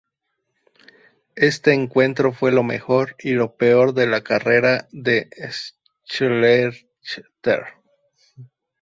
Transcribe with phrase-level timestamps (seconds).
[1.35, 5.29] Este encuentro fue lo mejor y lo peor de la carrera de
[6.09, 7.65] Schlechter.